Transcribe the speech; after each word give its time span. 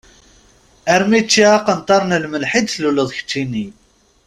Armi 0.93 1.21
ččiɣ 1.27 1.51
aqenṭar 1.57 2.01
n 2.05 2.17
lmelḥ 2.23 2.51
i 2.59 2.61
d-tluleḍ 2.63 3.09
keččini. 3.17 3.65